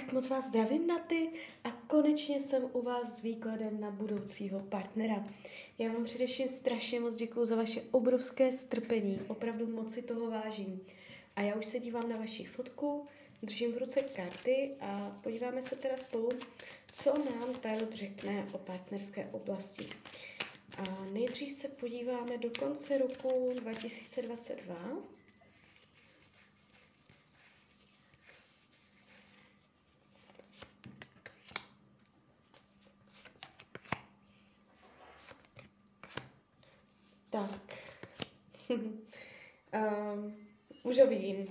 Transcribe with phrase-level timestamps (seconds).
[0.00, 1.28] Tak moc vás zdravím na ty
[1.64, 5.24] a konečně jsem u vás s výkladem na budoucího partnera.
[5.78, 10.80] Já vám především strašně moc děkuji za vaše obrovské strpení, opravdu moc si toho vážím.
[11.36, 13.06] A já už se dívám na vaši fotku,
[13.42, 16.28] držím v ruce karty a podíváme se teda spolu,
[16.92, 19.86] co nám Tarot řekne o partnerské oblasti.
[20.78, 24.76] A nejdřív se podíváme do konce roku 2022,
[37.36, 37.78] Tak.
[38.70, 40.36] um,
[40.82, 41.46] už ho vidím.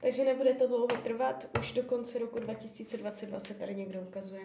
[0.00, 4.42] Takže nebude to dlouho trvat, už do konce roku 2022 se tady někdo ukazuje.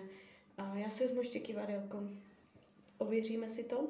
[0.57, 1.99] A já si vezmu ještě kivadelko.
[2.97, 3.87] Ověříme si to.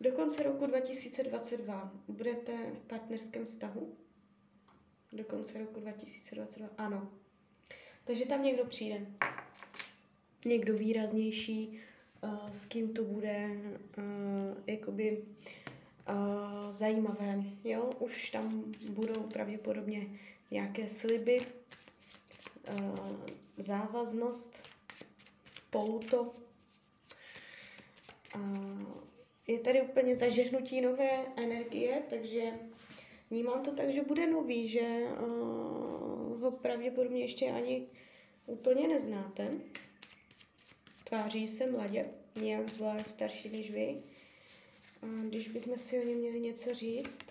[0.00, 3.96] Do konce roku 2022 budete v partnerském vztahu?
[5.12, 6.68] Do konce roku 2022?
[6.78, 7.10] Ano.
[8.04, 9.06] Takže tam někdo přijde.
[10.44, 11.80] Někdo výraznější,
[12.22, 13.48] uh, s kým to bude
[13.98, 14.04] uh,
[14.66, 15.24] jakoby
[16.10, 17.42] uh, zajímavé.
[17.64, 17.90] Jo?
[17.98, 20.06] Už tam budou pravděpodobně
[20.50, 21.40] nějaké sliby,
[22.72, 24.62] uh, závaznost,
[25.70, 26.32] pouto.
[28.34, 28.82] Uh,
[29.46, 32.42] je tady úplně zažehnutí nové energie, takže
[33.30, 37.86] vnímám to tak, že bude nový, že uh, ho pravděpodobně ještě ani
[38.46, 39.50] úplně neznáte.
[41.04, 44.02] Tváří se mladě, nějak zvlášť starší než vy.
[45.00, 47.26] Když bychom si o něm měli něco říct,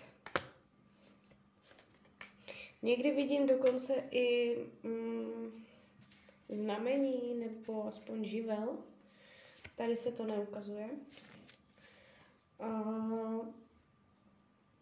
[2.81, 5.65] někdy vidím dokonce i mm,
[6.49, 8.77] znamení nebo aspoň živel.
[9.75, 10.89] Tady se to neukazuje.
[12.59, 12.83] A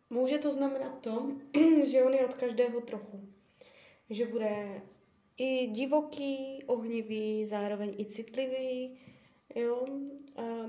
[0.10, 1.32] může to znamenat to,
[1.92, 3.30] že on je od každého trochu.
[4.10, 4.82] Že bude
[5.38, 9.00] i divoký, ohnivý, zároveň i citlivý.
[9.56, 9.86] Jo?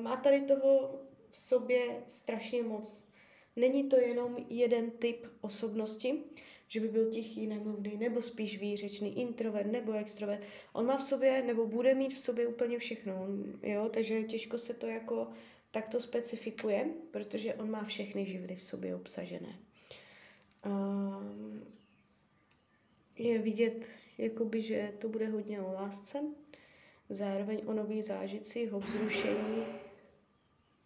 [0.02, 3.08] Má tady toho v sobě strašně moc.
[3.56, 6.22] Není to jenom jeden typ osobnosti,
[6.68, 10.42] že by byl tichý, nemluvný, nebo spíš výřečný, introvert nebo extrovert.
[10.72, 13.26] On má v sobě, nebo bude mít v sobě úplně všechno,
[13.62, 13.88] jo?
[13.88, 15.28] takže těžko se to jako
[15.70, 19.58] takto specifikuje, protože on má všechny živly v sobě obsažené.
[20.66, 21.64] Um,
[23.18, 23.86] je vidět,
[24.18, 26.20] jakoby, že to bude hodně o lásce,
[27.08, 29.64] zároveň o nových zážitcích, o vzrušení,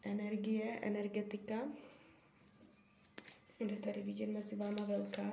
[0.02, 1.68] energie, energetika.
[3.60, 5.32] Jde tady vidět mezi váma velká.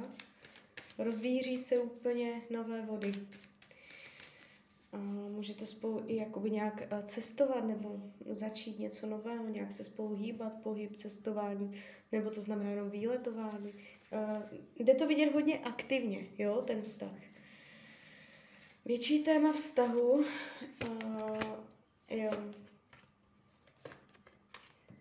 [0.98, 3.12] Rozvíří se úplně nové vody.
[4.92, 4.98] A
[5.30, 10.54] můžete spolu i jakoby nějak eh, cestovat nebo začít něco nového, nějak se spolu hýbat,
[10.64, 11.82] pohyb, cestování,
[12.12, 13.74] nebo to znamená jenom výletování.
[14.12, 17.22] Uh, jde to vidět hodně aktivně, jo, ten vztah.
[18.86, 20.26] Větší téma vztahu, uh,
[22.10, 22.32] jo,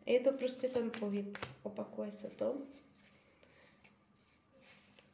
[0.09, 2.57] je to prostě ten pohyb, opakuje se to.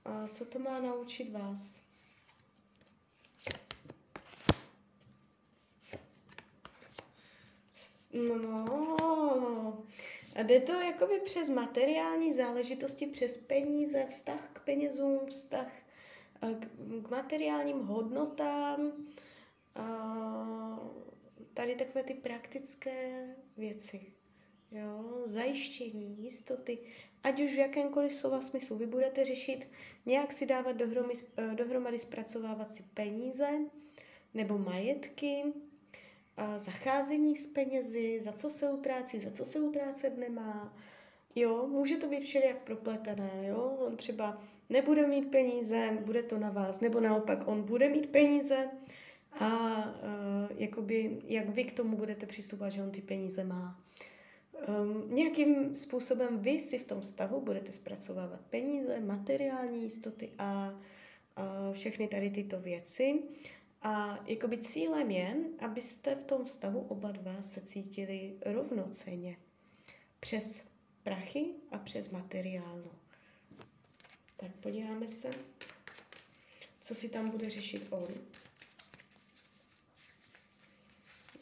[0.04, 1.82] A co to má naučit vás?
[8.12, 9.84] No,
[10.34, 15.72] a jde to jakoby přes materiální záležitosti, přes peníze, vztah k penězům, vztah
[16.40, 16.66] k,
[17.02, 18.92] k materiálním hodnotám,
[19.74, 20.78] a
[21.54, 23.26] tady takové ty praktické
[23.56, 24.12] věci
[24.70, 26.78] jo, zajištění, jistoty,
[27.22, 28.76] ať už v jakémkoliv slova smyslu.
[28.76, 29.68] Vy budete řešit,
[30.06, 33.48] nějak si dávat dohromady, eh, dohromady zpracovávat si peníze
[34.34, 35.42] nebo majetky,
[36.56, 40.76] zacházení s penězi, za co se utrácí, za co se utrácet nemá.
[41.34, 43.76] Jo, může to být všelijak propletené, jo.
[43.86, 48.70] On třeba nebude mít peníze, bude to na vás, nebo naopak on bude mít peníze
[49.32, 53.80] a uh, jakoby, jak vy k tomu budete přistupovat, že on ty peníze má.
[54.68, 61.74] Um, nějakým způsobem vy si v tom vztahu budete zpracovávat peníze, materiální jistoty a uh,
[61.74, 63.22] všechny tady tyto věci.
[63.82, 69.36] A jakoby cílem je, abyste v tom vztahu oba dva se cítili rovnoceně.
[70.20, 70.64] Přes
[71.02, 72.90] prachy a přes materiálno.
[74.36, 75.30] Tak podíváme se,
[76.80, 78.06] co si tam bude řešit on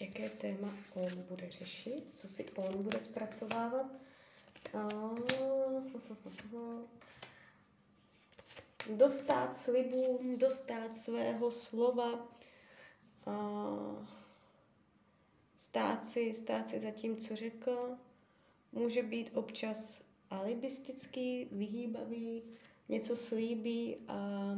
[0.02, 3.86] jaké téma on bude řešit, co si on bude zpracovávat.
[8.96, 12.28] Dostat slibům, dostat svého slova,
[15.56, 17.96] stát si, stát si za tím, co řekl.
[18.72, 22.42] Může být občas alibistický, vyhýbavý,
[22.88, 24.50] něco slíbí a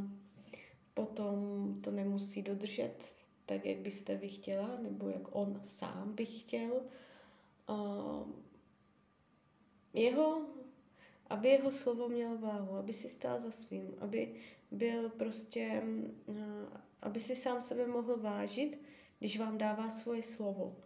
[0.94, 6.82] potom to nemusí dodržet tak, jak byste vy chtěla, nebo jak on sám by chtěl.
[9.94, 10.46] Jeho,
[11.30, 14.34] aby jeho slovo mělo váhu, aby si stál za svým, aby
[14.70, 15.82] byl prostě,
[16.26, 16.36] uh,
[17.02, 18.78] aby si sám sebe mohl vážit,
[19.18, 20.76] když vám dává svoje slovo.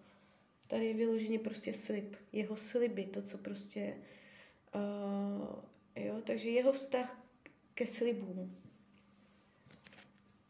[0.66, 3.96] Tady je vyloženě prostě slib, jeho sliby, to, co prostě,
[4.74, 5.62] uh,
[5.96, 7.22] jo, takže jeho vztah
[7.74, 8.56] ke slibům.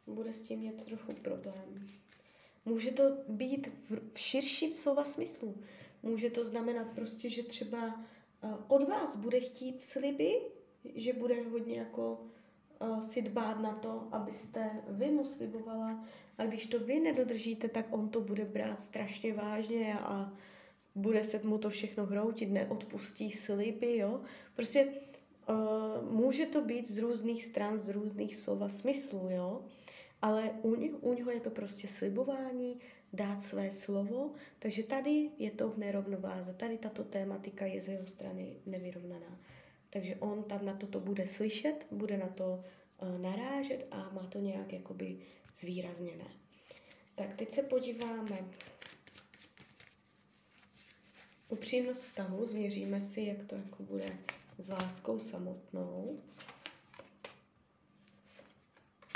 [0.09, 1.75] Bude s tím mít trochu problém.
[2.65, 5.57] Může to být v širším slova smyslu.
[6.03, 10.41] Může to znamenat prostě, že třeba uh, od vás bude chtít sliby,
[10.95, 12.21] že bude hodně jako
[12.81, 16.05] uh, si dbát na to, abyste vy mu slibovala
[16.39, 20.33] a když to vy nedodržíte, tak on to bude brát strašně vážně a
[20.95, 24.21] bude se mu to všechno hroutit, neodpustí sliby, jo.
[24.55, 24.89] Prostě
[25.49, 29.65] uh, může to být z různých stran, z různých slova smyslů, jo.
[30.23, 30.69] Ale u,
[31.01, 32.81] u něho je to prostě slibování,
[33.13, 38.07] dát své slovo, takže tady je to v nerovnováze, tady tato tématika je z jeho
[38.07, 39.41] strany nevyrovnaná.
[39.91, 42.65] Takže on tam na toto bude slyšet, bude na to
[43.03, 45.19] uh, narážet a má to nějak jakoby
[45.55, 46.29] zvýrazněné.
[47.15, 48.49] Tak teď se podíváme
[51.49, 54.19] upřímnost vztahu, změříme si, jak to jako bude
[54.59, 56.23] s láskou samotnou.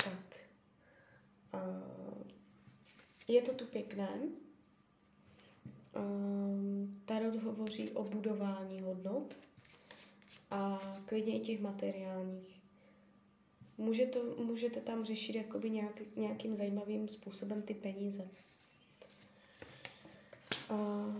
[0.03, 0.33] Tak.
[3.27, 4.19] Je to tu pěkné.
[7.05, 9.37] Tarot hovoří o budování hodnot
[10.51, 12.63] a klidně i těch materiálních.
[13.77, 18.27] Může to, můžete tam řešit jakoby nějak, nějakým zajímavým způsobem ty peníze.
[20.71, 21.15] Uh,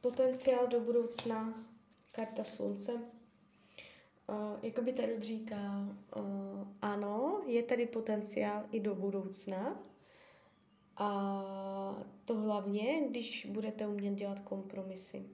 [0.00, 1.66] potenciál do budoucna,
[2.12, 2.92] karta slunce.
[2.92, 9.82] Uh, jakoby tady říká, uh, ano, je tady potenciál i do budoucna.
[12.30, 15.24] To hlavně, když budete umět dělat kompromisy.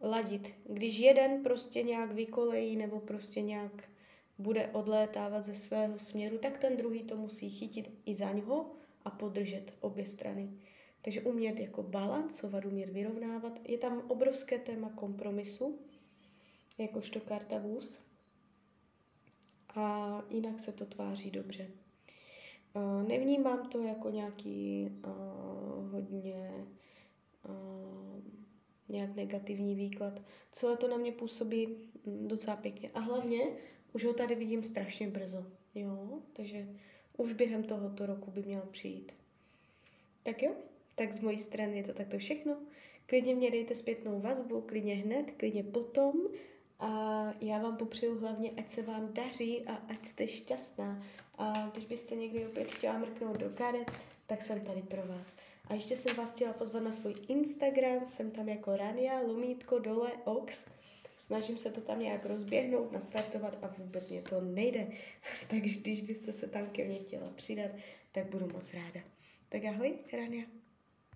[0.00, 0.54] Ladit.
[0.64, 3.88] Když jeden prostě nějak vykolejí nebo prostě nějak
[4.38, 8.70] bude odlétávat ze svého směru, tak ten druhý to musí chytit i za něho
[9.04, 10.50] a podržet obě strany.
[11.00, 13.60] Takže umět jako balancovat, umět vyrovnávat.
[13.68, 15.78] Je tam obrovské téma kompromisu,
[16.78, 18.00] jakožto karta vůz.
[19.74, 21.70] A jinak se to tváří dobře.
[22.74, 24.88] Uh, nevnímám to jako nějaký
[26.22, 26.66] hodně
[27.48, 28.22] uh,
[28.88, 30.22] nějak negativní výklad.
[30.52, 31.66] Celé to na mě působí
[32.06, 32.90] hm, docela pěkně.
[32.94, 33.48] A hlavně
[33.92, 36.68] už ho tady vidím strašně brzo, jo, takže
[37.16, 39.12] už během tohoto roku by měl přijít.
[40.22, 40.52] Tak jo,
[40.94, 42.56] tak z mojí strany je to takto všechno.
[43.06, 46.14] Klidně mě dejte zpětnou vazbu, klidně hned, klidně potom.
[46.78, 46.88] A
[47.40, 51.04] já vám popřeju hlavně, ať se vám daří a ať jste šťastná.
[51.38, 53.90] A když byste někdy opět chtěla mrknout do karet,
[54.32, 55.36] tak jsem tady pro vás.
[55.68, 60.12] A ještě jsem vás chtěla pozvat na svůj Instagram, jsem tam jako Rania, lomítko dole,
[60.24, 60.66] ox.
[61.16, 64.86] Snažím se to tam nějak rozběhnout, nastartovat a vůbec mě to nejde.
[65.48, 67.70] Takže když byste se tam ke mně chtěla přidat,
[68.12, 69.00] tak budu moc ráda.
[69.48, 70.61] Tak ahoj, Rania.